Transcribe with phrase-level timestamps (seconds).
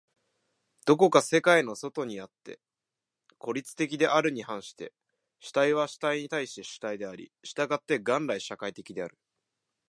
[0.87, 2.59] どこか世界の外にあって
[3.37, 4.95] 孤立的であるに反して、
[5.39, 9.17] 主体は主体に対して主体であり、従って元来社会的である。